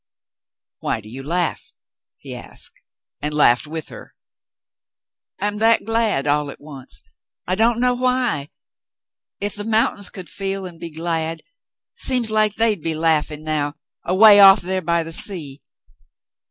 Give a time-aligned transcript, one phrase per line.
[0.79, 1.73] "Why do you laugh?"
[2.17, 2.81] he asked,
[3.21, 4.15] and laughed with her.
[5.39, 7.03] "I'm that glad all at once.
[7.45, 8.49] I don't know why.
[9.39, 11.43] If the An Errand of Mercy 93 mountains could feel and be glad,
[11.93, 15.61] seems like they'd be laughing now away off there by the sea.